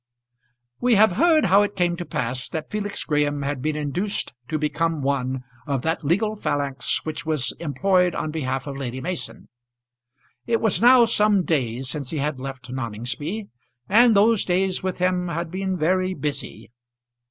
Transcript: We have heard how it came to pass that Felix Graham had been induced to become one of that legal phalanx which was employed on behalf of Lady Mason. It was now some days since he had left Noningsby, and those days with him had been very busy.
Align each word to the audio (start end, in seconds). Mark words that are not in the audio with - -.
We 0.79 0.95
have 0.95 1.11
heard 1.11 1.45
how 1.45 1.61
it 1.61 1.75
came 1.75 1.95
to 1.97 2.05
pass 2.05 2.49
that 2.49 2.71
Felix 2.71 3.03
Graham 3.03 3.43
had 3.43 3.61
been 3.61 3.75
induced 3.75 4.33
to 4.47 4.57
become 4.57 5.03
one 5.03 5.43
of 5.67 5.83
that 5.83 6.03
legal 6.03 6.35
phalanx 6.35 7.05
which 7.05 7.23
was 7.23 7.51
employed 7.59 8.15
on 8.15 8.31
behalf 8.31 8.65
of 8.65 8.77
Lady 8.77 8.99
Mason. 8.99 9.47
It 10.47 10.59
was 10.59 10.81
now 10.81 11.05
some 11.05 11.43
days 11.43 11.87
since 11.87 12.09
he 12.09 12.17
had 12.17 12.39
left 12.41 12.71
Noningsby, 12.71 13.49
and 13.87 14.15
those 14.15 14.43
days 14.43 14.81
with 14.81 14.97
him 14.97 15.27
had 15.27 15.51
been 15.51 15.77
very 15.77 16.15
busy. 16.15 16.71